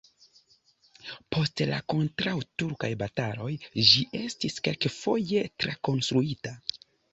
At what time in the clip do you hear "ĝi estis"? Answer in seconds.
3.91-4.59